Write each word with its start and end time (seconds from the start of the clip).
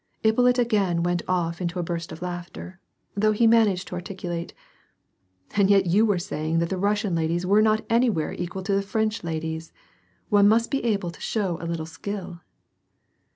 Ippolit 0.23 0.57
again 0.57 1.03
went 1.03 1.21
off 1.27 1.61
into 1.61 1.77
a 1.77 1.83
burst 1.83 2.11
of 2.11 2.23
laughter, 2.23 2.79
through 3.13 3.29
which 3.33 3.37
he 3.41 3.45
managed 3.45 3.87
to 3.87 3.93
articulate,— 3.93 4.51
"And 5.55 5.69
yet 5.69 5.85
you 5.85 6.07
were 6.07 6.17
saying 6.17 6.57
that 6.57 6.69
the 6.69 6.79
Russian 6.79 7.13
ladies 7.13 7.45
were 7.45 7.61
not 7.61 7.85
anywhere 7.87 8.33
equal 8.33 8.63
to 8.63 8.73
the 8.73 8.81
French 8.81 9.23
ladies! 9.23 9.71
One 10.29 10.47
must 10.49 10.71
be 10.71 10.83
able 10.83 11.11
to 11.11 11.21
show 11.21 11.59
a 11.61 11.67
little 11.69 11.85
skill." 11.85 12.41